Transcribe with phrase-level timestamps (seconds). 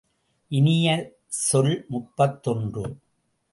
[0.51, 0.87] இனிய
[1.27, 2.85] சொல் முப்பத்தொன்று.